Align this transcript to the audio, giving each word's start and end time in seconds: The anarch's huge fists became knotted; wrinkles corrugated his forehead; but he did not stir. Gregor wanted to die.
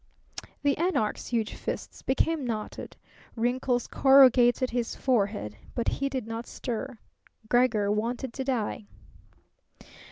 The 0.63 0.75
anarch's 0.79 1.27
huge 1.27 1.53
fists 1.53 2.01
became 2.01 2.43
knotted; 2.43 2.97
wrinkles 3.35 3.85
corrugated 3.85 4.71
his 4.71 4.95
forehead; 4.95 5.57
but 5.75 5.87
he 5.89 6.09
did 6.09 6.25
not 6.25 6.47
stir. 6.47 6.97
Gregor 7.49 7.91
wanted 7.91 8.33
to 8.33 8.43
die. 8.43 8.85